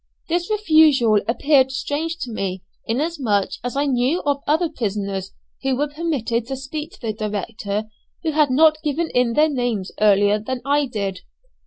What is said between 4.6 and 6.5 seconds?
prisoners who were permitted